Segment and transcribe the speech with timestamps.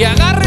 [0.00, 0.39] Y agárrese,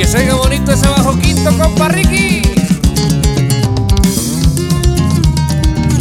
[0.00, 2.40] que se oiga bonito ese bajo quinto, compa Ricky.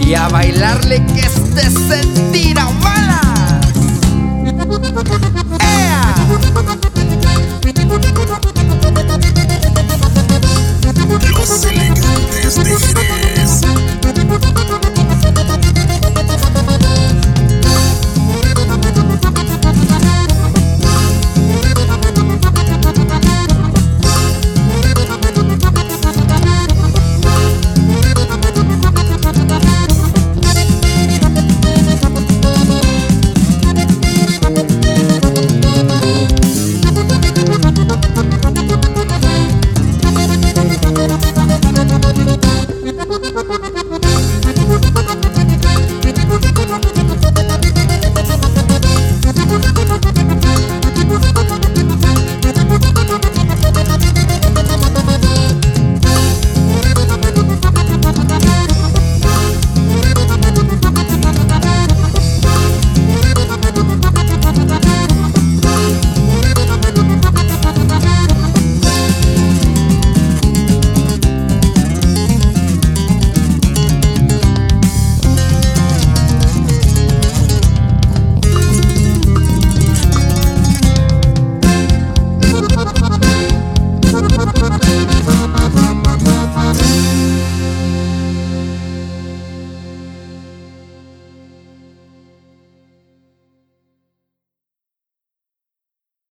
[0.07, 3.38] Y a bailarle que este se tira balas.